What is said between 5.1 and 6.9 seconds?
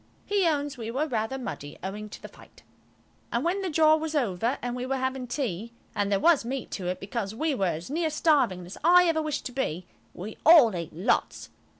tea–and there was meat to